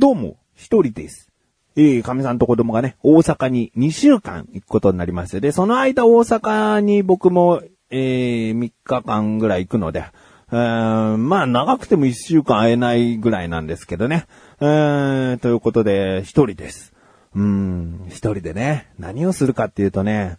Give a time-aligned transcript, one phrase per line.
[0.00, 1.30] どうも、一人です。
[1.76, 7.60] ええ、神さんと子供がね、大阪に2週間行くことになりまして、で、その間大阪に僕も、
[7.90, 10.06] ええ、3日間ぐらい行くので、
[10.52, 14.24] えーまあ長くても1週間会えないぐらいなんですけどね。
[14.62, 16.94] えーということで、一人です。
[17.34, 20.38] うん、一人でね、何をするかっていうとね、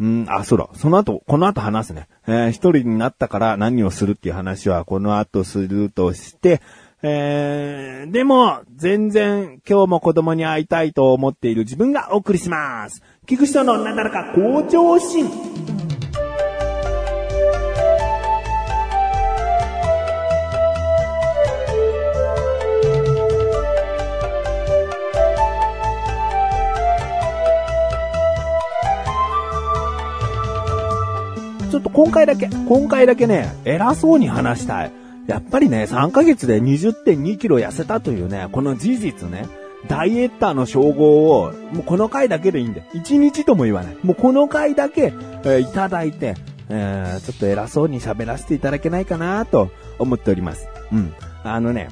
[0.00, 0.70] うん、あ、そうだ。
[0.72, 2.08] その後、この後話すね。
[2.26, 6.62] えー一人になったから何をするっていう話はこの後するとして、
[7.04, 13.02] えー、でも、全然今日も子供に会いたいと思っている自分がお送りします。
[13.26, 15.28] 聞く人のなだらか向上心。
[31.68, 35.01] ちょっと今回だけ、今回だけね、偉そうに話したい。
[35.26, 39.48] やっぱりね、3ヶ月で20.2キロ痩せたというね、この事実ね、
[39.88, 43.96] ダイエッターの称号を、もうこの回だけでいいんで、1日とも言わない。
[44.02, 45.12] もうこの回だけ、
[45.44, 46.34] えーいただいて、
[46.68, 50.68] えーちょっと偉そうに喋らせていただけないかなと思っております。
[50.92, 51.12] うん。
[51.44, 51.88] あのね、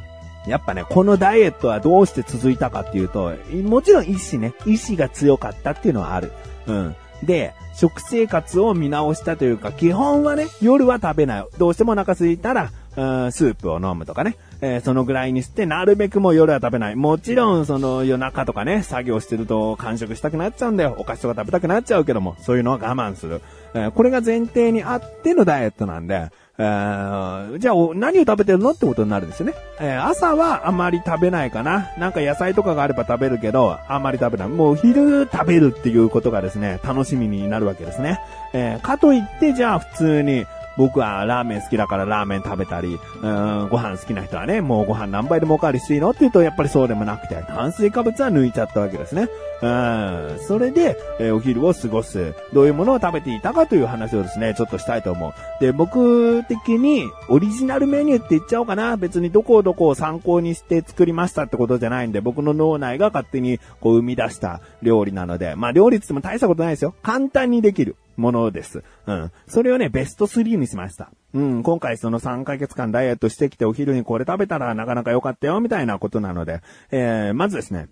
[0.46, 3.32] やっぱね、このダイエットはどうして続いたかっていうと、
[3.64, 6.32] もちろん意志ね、意志が強かったっていうのはある。
[6.66, 6.96] うん。
[7.22, 11.46] で、食生活を見直したというか、基本はね、夜は食べない。
[11.58, 14.36] どうしてもお腹空いたら、うんスープを飲むとかね。
[14.62, 16.96] えーそのぐらいにして、なるべくもう夜は食べない。
[16.96, 20.96] もちろん、その夜中とかね、作業してると完食したくなっちゃうんだよ。
[20.98, 23.40] お菓子とか食べたくなっちゃうけども、そういうのは我慢する。
[23.74, 29.54] えーこれが前提にあってのダイエットなんで、えーじゃあ何を食べてるのってことになるんですよね。
[29.80, 31.88] えー朝はあまり食べないかな。
[31.98, 34.48] なんか野菜とかがあれば食べるけど、あまり食べない。
[34.48, 38.20] もう昼食べるっていうことがですね、楽しみになるわけですね。
[38.52, 40.44] えーかといって、じゃあ普通に、
[40.76, 49.28] 僕はラーメン好きだからラーメン食べたり、うん、ご飯好きな人はね、もうご飯何杯でもおかわりしていいのって言うと、やっぱりそうでもなくて、炭水化物は抜いちゃったわけですね。
[49.62, 52.34] うん、それで、えお昼を過ごす。
[52.54, 55.32] どういうものを食べていたかという話をですね、ちょっとしたいと思う。
[55.60, 58.96] で、僕的に、オリジナルメニューって言っちゃおうかな。
[58.96, 66.94] 別にどこをどこを参考にして作りましたってことじゃないんで、僕の脳内が勝手にこう生み出した料理なので、まあ料理って言っても大したことないですよ。
[67.02, 67.96] 簡単にできる。
[68.20, 68.84] ものです。
[69.06, 69.32] うん。
[69.48, 71.10] それをね、ベスト3にしました。
[71.34, 71.62] うん。
[71.62, 76.60] 今回その3ヶ月間ダイエットしてきてお昼にこれ食べたらなかなか良かったよ、みたいなことなので、
[76.90, 77.88] えー、まずですね、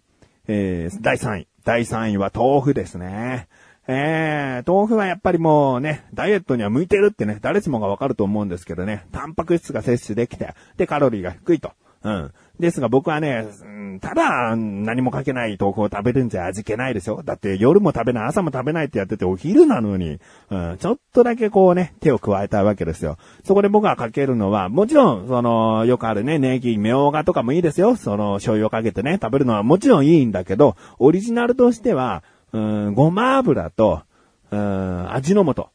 [0.46, 1.48] えー、第3位。
[1.64, 3.48] 第3位は豆腐ですね。
[3.90, 11.72] えー、豆腐はやっぱりもうね、ダイエットには向いてるってね、誰しもがわかると思うんですけどね、タンパク質が摂取できて、で、カロリーが低いと。
[12.08, 12.32] うん。
[12.60, 20.20] ですが僕はね、うんただ何もかけない豆腐を食べるんじゃ味気ないでしょだって夜も食べない、朝も食べないってやっててお昼なのに、
[20.50, 23.18] うん、ちょっとだけこうね、手を加えたわけですよ。
[23.44, 27.96] そこで僕がかけるのは、もちろん、その、よくあるね、ネギ、みょうがとかもいいですよ。
[27.96, 34.02] その、醤油をかけてね、食べるのはもちろんいいんだけど、オリジナルとしては、うん、ごま油と、
[34.50, 35.68] うん、味の素。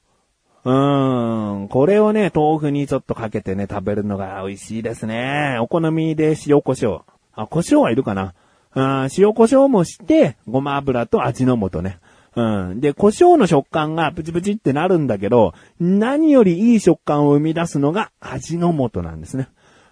[0.66, 5.58] うーん、これをね、豆腐にちょっとかけてね、食べるのが美味しいですね。
[5.60, 7.02] お好みで塩胡椒。
[7.34, 8.34] あ、胡椒はいるかな
[8.76, 12.00] うん、塩胡椒もして、ごま油と味の素ね。
[12.36, 12.80] うん。
[12.80, 19.50] で、胡椒の食感がプチプチってなるんだけど、何よりいい食感を生み出すのが味の素なんですね。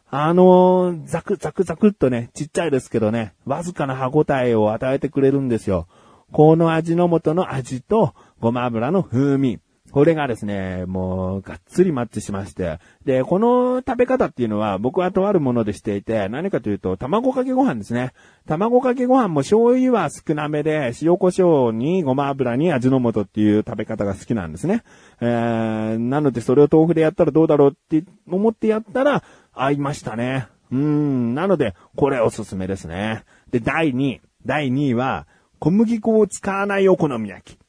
[0.09, 5.88] あのーザクザクザクっとね、ちっちゃいですけどね、わずかな歯応えを与えてくれるんですよ。
[6.32, 9.59] この味の素の味と、ごま油の風味。
[9.91, 12.79] これがですね、もう、がっつりマッチしまして。
[13.06, 18.13] で、この食べ方っていうのは、僕はとあるものでしていて、何かというと、卵かけご飯ですね。
[18.47, 24.84] 卵かけご飯も醤油は少なめで、塩胡椒にごま油に味の素っていう食べ方が好きなんですね。
[25.19, 29.23] えー、なのでそれを豆腐でやったらどうだろうって思ってやったら、
[29.53, 30.47] 合いましたね。
[30.72, 33.25] うん、なので、これおすすめですね。
[33.52, 34.22] で、第2位。
[34.46, 35.28] 第2位は、
[35.59, 37.60] 小麦粉を使わないお好み焼き。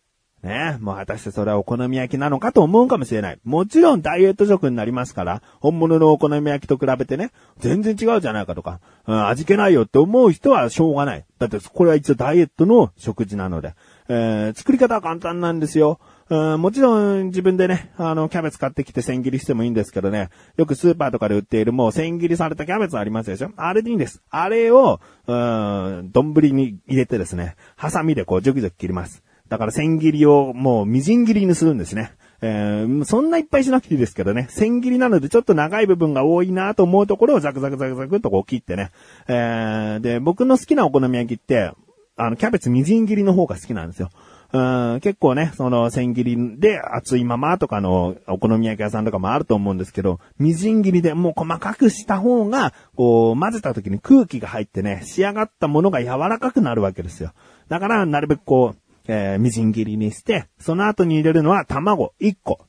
[0.43, 3.39] ねもう果たしてそれはお好み焼きなのかと思うかもしれない。
[3.45, 11.25] もちろんダイエット食になりますから、本物のお好み焼きと比べてね、全然違うじゃないかとか、うん、味気ないよって思う人はしょうがない。
[11.39, 13.75] だってこれは一応ダイエットの食事なので、
[14.09, 16.01] えー作り方は簡単なんですよ。
[16.29, 23.51] うんもちろん自分でね、あの、キャベツ買ってきて千切りしてもいいんですけどね、よくスーパーとかで売っているもう千切りされたキャベツありますでしょ？
[23.57, 24.23] あれでいいんです。
[24.31, 29.23] あれを、うん、丼に入れてですね、ハサミでこうジョキジョキ切ります。
[29.53, 32.15] だから千切りをもうみじん切りにするんですね。
[32.41, 34.47] えーそんないっぱいしなくていいですけどね。
[34.49, 38.93] 千切りなのでちょっと長い部分が多いなと思うところをザクザクザクザクっとこう切ってね。
[39.29, 41.71] えーで、僕の好きなお好み焼きって、
[42.17, 44.09] あの、キャベツみじん切りの方が好きなんですよ。
[44.55, 57.33] うん、結構ね、その千切りで熱いままとかのお好み焼き屋さんとかもあると思うんですけど、みじん切りでもう細かくした方が、こう、混ぜた時に空気が入ってね、仕上がったものが柔らかくなるわけですよ。
[57.69, 62.61] だから、なるべくこう、えー、みじん切りにして、その後に入れるのは卵1個。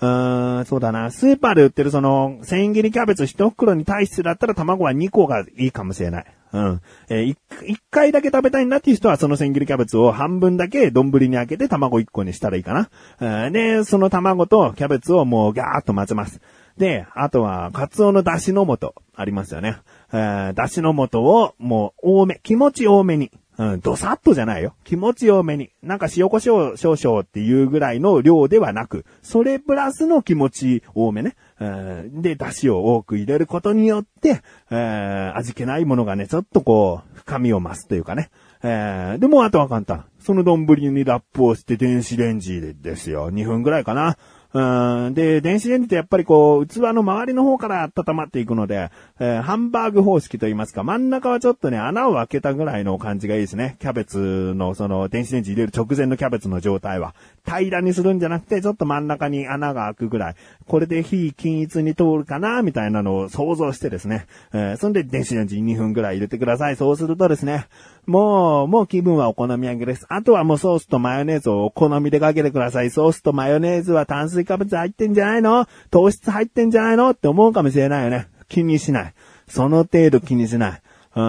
[0.00, 1.10] うーん、そうだな。
[1.10, 6.24] スーパーで売ってるその、千切りキャベツ1袋に対してだったら卵は2個がいいかもしれない。
[6.52, 6.80] うん。
[7.08, 7.36] えー、
[7.66, 12.90] 一回だけ食べたいなっていう人はその千切りキャベツを半分だけ丼に開けて卵1個にしたらいいかな。
[13.20, 16.40] えー、で、その卵とキャベツをもうギャーっと混ぜます。
[16.78, 19.78] で、あとは、カツオの出汁の素、ありますよね。
[20.12, 24.74] えー、出汁の素を、もう、多め、気持ち多めに、うん、ドサッとじゃないよ。
[24.84, 25.70] 気持ち多めに。
[25.82, 31.34] なんか塩胡椒少々っていうぐらいの量ではなく、それプラスの気持ち多めね。
[31.58, 38.30] うんで、出汁を多く入れることによって、えー、味気ないものがね、ちょっとこう、深みを増すというかね。
[38.62, 40.04] えー、でもあとは簡単。
[40.20, 43.32] その丼にラップをして電子レンジでですよ。
[43.32, 44.16] 2分ぐらいかな。
[44.54, 45.14] うん。
[45.14, 48.90] で、電子レンジってやっぱりこう、器の周りの方から温まっていくので、
[49.20, 53.76] えー、ハンバーグ方式と言いますか、真ん中はちょっとね、穴を開けたぐらいの感じがいいですね。
[53.78, 57.14] キャベツの、その、電子レンジ入れる直前のキャベツの状態は。
[57.48, 60.34] 平らにするんじゃなくて、ちょっと真ん中に穴が開くぐらい。
[60.66, 64.26] これで火均一に通るかな、みたいなのを想像してですね。
[64.52, 66.76] えー、そんで電子レンジ2分ぐらい入れてください。
[66.76, 67.66] そうするとですね、
[68.06, 70.06] もう、もう気分はお好み焼きです。
[70.08, 72.90] あとはもうソースとマヨネーズをお好みでかけてください。
[72.90, 75.66] ソースとマヨネーズは炭水化物入ってんじゃないの？
[75.90, 77.10] 糖質入ってんじゃないの？
[77.10, 78.28] って思うかもしれないよね。
[78.48, 79.14] 気にしない。
[79.46, 80.82] その程度気にしない。
[81.14, 81.20] う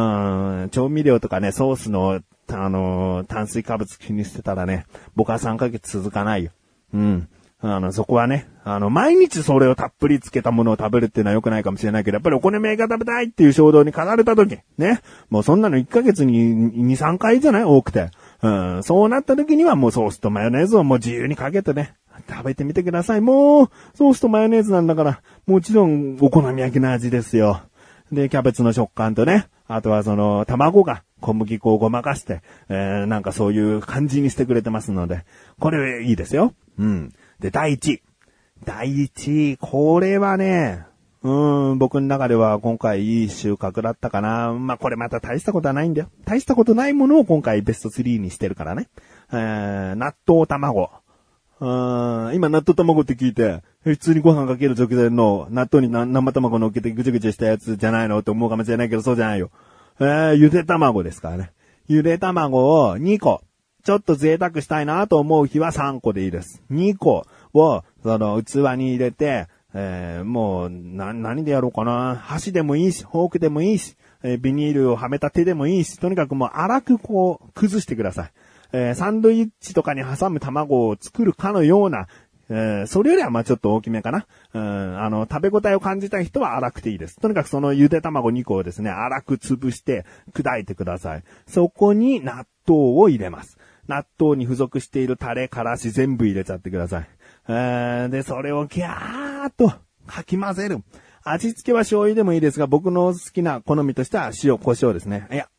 [0.65, 2.21] ん、調味料とかね、ソースの、
[2.53, 4.85] あのー、炭水化物気にしてたらね、
[5.15, 6.51] 僕は3ヶ月続かないよ。
[6.93, 7.27] うん。
[7.61, 15.01] あの、そこはね、あの、毎日それをたっぷりつけたものを食べるっていうのは良くないかもしれないけど、やっぱりお好み焼きが食べたいっていう衝動に駆られた時、ね。
[15.29, 16.37] もうそんなの1ヶ月に
[16.71, 17.63] 2、3回じゃない？
[17.65, 18.11] 多くて。
[18.41, 21.95] うん、そうなった時にはもうソースとマヨネーズをもう自由にかけてね、
[22.29, 23.21] 食べてみてください。
[23.21, 27.61] もう、ソースとマヨネーズなんだから、もちろんお好み焼きの味ですよ。
[28.13, 35.25] で、キャベツの食感とね、あとはその、卵が小麦粉をごまかして、えー、なんかそういう感じにしてくれてますので、
[35.59, 36.53] これいいですよ。
[36.77, 37.13] うん。
[37.39, 38.01] で、第1位。
[38.65, 40.85] 第1位、これはね、
[41.21, 44.53] うん、僕の中では今回いい収穫だったかな。
[44.53, 46.07] まあ、これまた大したことはないんだよ。
[46.23, 48.87] 大したことないものを今回ベスト3にしてるからね。
[49.33, 50.89] えー、納豆卵。
[51.59, 58.19] うん、今納豆卵って聞いて、普通にご飯かける直前の納豆に生卵乗っけてぐちゃぐちゃしたやつじゃないの？
[58.19, 59.51] って思うかもしれないけど、そうじゃないよ。
[60.01, 61.51] えー、ゆで卵ですからね。
[61.87, 63.41] ゆで卵を2個。
[63.83, 66.61] ちょっと贅沢したいなと思う日は3個でいいです。
[66.71, 72.15] 2個を、その、器に入れて、えー、もう、な、何でやろうかな。
[72.15, 78.31] 箸でもいいし、フォークでもいいし、えー、ビニールをはめた手でもいいし、とにかくもう荒くこう、崩してください。
[78.71, 82.07] えー、サンドイッチとかに挟む卵を作るかのような、
[82.49, 84.25] えー、それよりはまあちょっと大きめかな。
[84.53, 87.17] うん、あの、食べ応えを感じたい人は粗くていいです。
[87.17, 91.23] とにかくそのゆで卵2個をですね、粗く潰して砕いてください。
[91.47, 93.57] そこに納豆を入れます。
[93.87, 97.09] 納豆に付属しているタレ、からし全部入れちゃってください。
[97.47, 99.71] えー、で、それをギャーっと
[100.07, 100.83] かき混ぜる。
[101.23, 105.27] 味付けは醤油でもいいですが、僕の好きな好みとしては塩、胡椒ですね。
[105.31, 105.49] いや、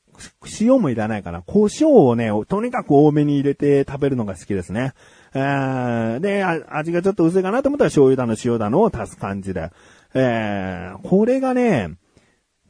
[0.60, 1.42] 塩もいらないかな。
[1.42, 4.92] 胡椒をね、とにかく多めに入れて食べるのが好きですね。
[5.34, 9.70] え、で、味がちょっと薄いかなと思ったら醤油だの塩だのを足す感じで。
[10.14, 11.94] えー、これがね、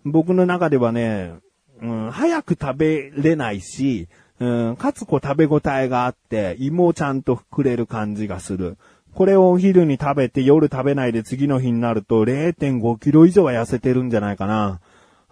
[0.05, 1.35] 僕の中ではね、
[1.81, 8.77] うん、早く食べれないし、うん、かつこう食べ応えがあって、胃もちゃんと膨れる感じがする。
[9.15, 14.81] これをお昼に食べて夜食べないで次の日になると0.5キロ以上は痩せてるんじゃないかな。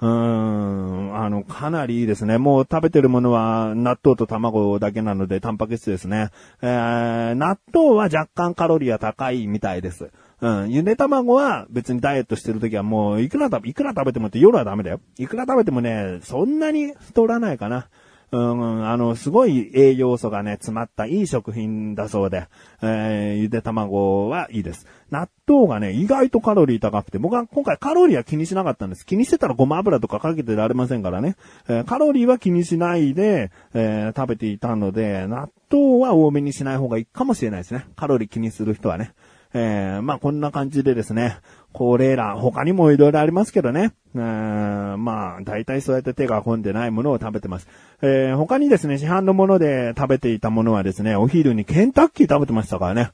[0.00, 2.38] うん、あの、かなりいいですね。
[2.38, 6.30] もう食べてるものは納豆と卵だけなので、タンパク質ですね。
[6.62, 10.10] えー、納豆は若干カロリーは高いみたいです。
[10.40, 10.70] うん。
[10.70, 15.00] ゆで卵は別にダイエットしてるときはもう、いくら食べ、いくら食べてもって夜はダメだよ。
[15.18, 17.88] いくら食べてもね、そんなに太らないかな。
[18.30, 22.47] うん、あの、すごい栄養素がね、詰まったいい食品だそうで、
[22.82, 24.87] えー、ゆで卵はいいです。
[25.11, 29.06] 納豆がね、意外とカロリー高くて、僕は今回カロリーは気にしなかったんです。
[29.06, 31.37] 気にしてたらごま油とかかけてられませんからね。
[31.68, 37.87] えー、カロリーは気にしないで、えー、食べていたので、納豆は多めにしない方がいいかもしれないですね。
[37.97, 39.14] カロリー気にする人はね。
[39.54, 41.38] えー、まあこんな感じでですね、
[41.72, 43.92] これら、他にもいろいろありますけどね。
[44.14, 47.68] えー、まあ、大体そうやって手が込んでないものを食べてます。
[48.02, 53.10] えー、他にですね、市販のもので食べていたものはですね、お昼にケンタッキー食べてましたからね。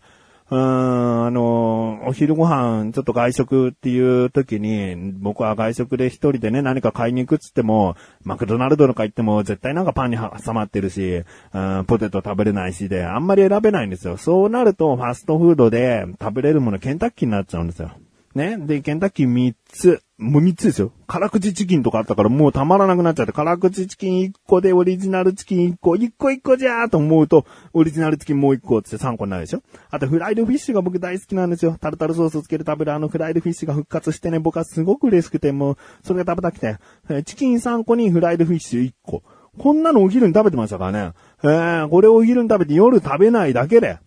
[0.50, 14.18] うーん、あの、お昼ご飯、ちょっと外食っていう時に、僕は外食で一人でね、何か買いに行くっつっても、マクドナルドとか行っても絶対なんかパンに挟まってるし、うんポテト食べれないしで、あんまり選べないんですよ。
[14.18, 17.90] そうなると、ファストフードで食べれるものケンタッキーになっちゃうんですよ。
[18.34, 18.56] ね。
[18.58, 20.02] で、ケンタッキー3つ。
[20.16, 20.92] もう3つですよ。
[21.06, 31.76] 辛口チキンとかあったからもうたまらなくなっちゃって、辛口チキン1個でオリジナルチキン1個、1個1個じゃーと思うと、オリジナルチキンもう1個って3個になるでしょあとフライドフィッシュが僕大好きなんですよ。
[31.80, 37.24] タルタルソースをつけて食べるあのフライドフィッシュが復活してね、僕はすごく嬉しくて、もう、それが食べたくて。
[37.24, 39.22] チキン3個にフライドフィッシュ1個。
[39.58, 41.12] こんなのお昼に食べてましたからね。
[41.42, 43.98] えー、これをお昼に食べて夜食べないだけで、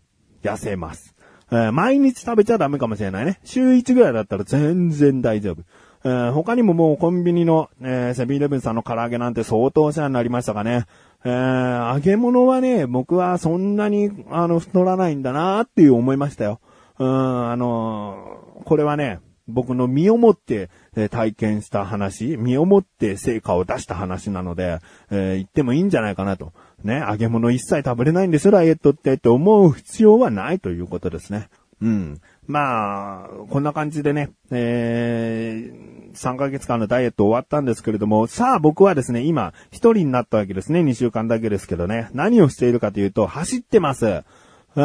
[0.43, 1.16] 痩せます。
[1.51, 3.39] えー、毎日食べちゃダメかもしれないね。
[3.43, 5.63] 週1ぐらいだったら全然大丈夫。
[6.03, 10.85] えー、他にももうコンビニの、えー、セブンイレブンさんの唐揚げなんて相当お世話になりましたかね。
[11.25, 16.59] えー、揚げ物はね、僕はそんなに、あの、太らないんだなっていう思いましたよ。
[16.99, 26.51] うん、あのこれはね、僕の身をもって、え体験した話、身をもって成果を出した話なので、えー、言ってもいいんじゃないかなと。
[26.83, 31.49] ね、揚げ物一切食べれないんですよ、ダイエットってって思う必要はないということですね。
[31.81, 32.21] うん。
[32.47, 40.81] まあ、こんな感じでね、えー、3ヶ月間のダイエット終わったんですけれども、さあ僕はですね、今、一人になったわけですね。
[40.81, 42.09] 2週間だけですけどね。
[42.13, 44.23] 何をしているかというと、走ってます。
[44.75, 44.83] うん。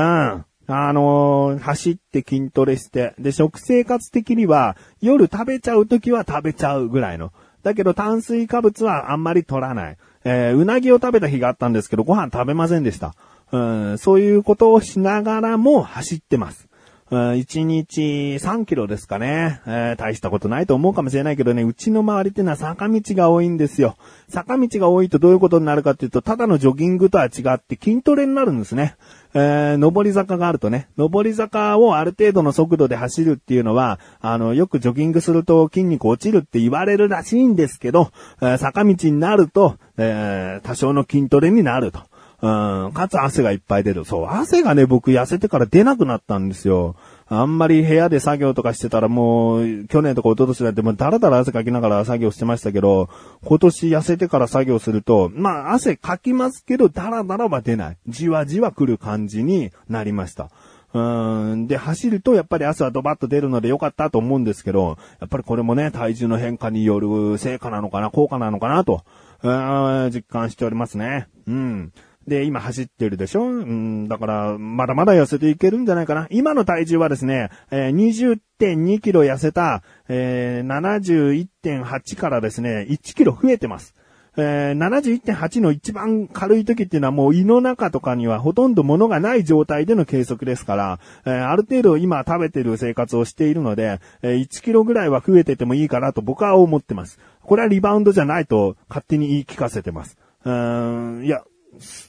[0.69, 7.33] あのー、走って筋トレして、で、食生活的には、夜食べちゃうときは食べちゃうぐらいの。
[7.63, 9.97] だけど炭水化物はあんまり取らない。
[10.25, 13.15] えー、うなぎを食べた日があったんですけど、ご飯食べませんでした。
[13.53, 16.69] うん、そういうことをしながらも走ってます。
[17.17, 18.01] 1日
[18.41, 23.97] 3キロですかね、えー、大したことないと思うかもしれないけどね、うちの周りってのは坂道が多いんですよ。
[24.31, 28.97] 坂道が多いとどういうことになるかっていうと、ただのジョギングとは違って筋トレになるんですね。
[29.35, 42.01] えー、上り坂があるとね、上り坂をある程度の速度で走るっていうのは、あの、よくジョギングすると筋肉落ちるって言われるらしいんですけど、えー、坂道になると、えー、多少の筋トレになると。
[42.43, 44.05] うん、かつ汗がいっぱい出る。
[44.05, 46.97] そう、汗がね、僕痩せてから出なくなったんですよ。
[47.29, 53.09] あんまり部屋で作業とかしてたらもう、去年とか一昨年なんてもうダラダラ汗かきながら作業してましたけど、
[53.45, 57.97] 今年痩せてから作業すると、まあ汗かきますけど、ダラダラは出ない。
[58.09, 60.51] じわじわ来る感じになりました。
[60.95, 61.69] うん。
[61.69, 69.05] で、走るとやっぱり汗はドバッと出るのでよかったと思うんですけど、やっぱりこれもね、体重の変化による成果なのかな、効果なのかなと、
[69.43, 71.29] うん実感しておりますね。
[71.47, 71.93] うん。
[72.27, 73.45] で、今走ってるでしょ？
[73.45, 76.29] うん、だから、まだまだ痩せていけるんじゃないかな。
[76.31, 83.95] 今の体重はですね、えー、20.2キロ痩せた、えー、71.8からですね、1キロ増えてます。
[84.35, 97.19] えー、71.8の一番軽い時っていうのはもう胃の中とかにはほとんど物がない状態での計測ですから、えー、ある程度今食べてる生活をしているので、えー、1キロぐらいは増えててもいいかなと僕は思ってます。
[97.43, 100.17] これはリバウンドじゃないと勝手に言い聞かせてます。
[100.47, 101.43] うん、いや、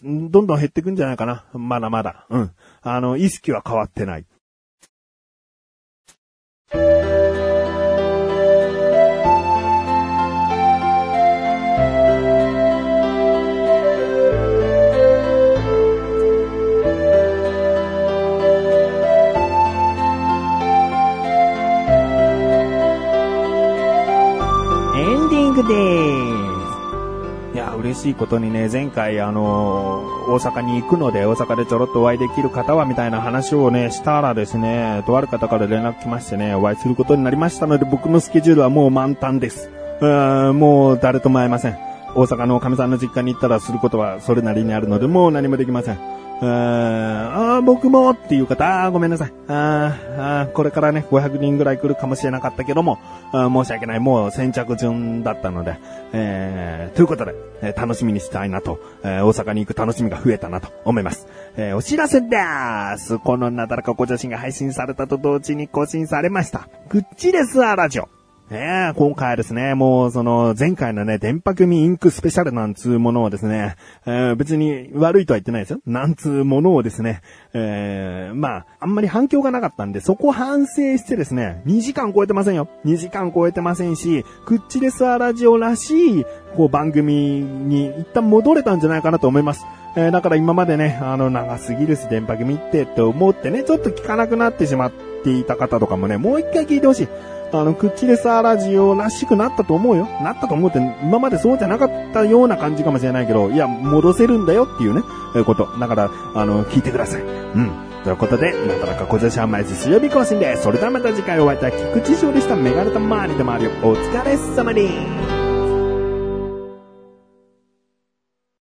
[0.04, 1.46] どんどん減っていくんじゃないかな。
[1.54, 2.26] まだまだ。
[2.30, 2.52] うん。
[2.82, 4.26] あの、意識は変わってない。
[28.04, 39.70] しいことにね、前回あのー、大阪に行くので、大阪でちょろっとお会いできる方は、みたいな話をね、したらですね、とある方から連絡来ましてね、お会いすることになりましたので、僕のスケジュールはもう満タンです。
[40.02, 41.78] うーん、もう誰とも会えません。
[42.16, 46.23] 大阪の神さんの実家に行ったらすることはそれなりにあるので、もう何もできません。
[46.42, 49.34] ああ、僕もっていう方、あごめんなさい。
[49.48, 53.00] ああ、これからね、500人ぐらい来るかもしれなかったけども、
[53.32, 54.00] あ申し訳ない。
[54.00, 55.78] もう先着順だったので、
[56.12, 61.28] えー、ということで、えー、楽しみにしたいなと、えー、大阪に行く楽しみが増えたなと思います。
[61.56, 63.20] えー、お知らせでーす。
[63.20, 66.68] このなだらかご女子が配信されたと同時に更新されました。
[66.90, 68.23] グッチレスアラジオ。
[68.54, 75.80] ねえ、今回はですね、もうその前回のね、電波組インクスペシャルなんつうものをですね、えー、別に悪いとは言ってないですよ。
[75.88, 82.68] なんつうものをですね、えー、まあ、あんまり反響がなかったんで、そこ反省してですね、2時間超えてませんよ。
[82.86, 89.66] 2時間超えてませんし、クッチレスアラジオらしい、こう番組に一旦戻れたんじゃないかなと思います。
[89.96, 94.92] えー、だから今までね、あの、長すぎるし、電波組ってって思ってね、ちょっと聞かなくなってしまっ
[95.24, 97.08] ていた方とかもね、もう一回聞いてほしい。
[97.60, 100.08] あの、クッキレサーラジオらしくなったと思うよ。
[100.22, 105.04] なったと思うって、今までそうじゃなかったような感じかもしれないけど、いや、戻せるんだよっていうね、
[105.36, 105.68] え、こと。
[105.80, 107.22] だから、あの、聞いてください。
[107.22, 107.72] うん。
[108.04, 110.64] ということで、なかなか小女子は毎週水曜日更新です。
[110.64, 113.72] それではまた次回お会いいたい菊池翔でしたメガネとマーニでもあるよ。
[113.82, 115.33] お疲れ様に。